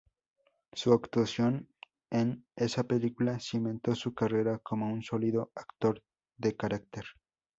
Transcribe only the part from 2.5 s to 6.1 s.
esa película cimentó su carrera como un sólido actor